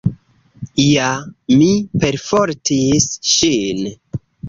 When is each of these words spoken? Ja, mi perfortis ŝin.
Ja, 0.83 1.09
mi 1.61 1.69
perfortis 2.07 3.11
ŝin. 3.37 3.89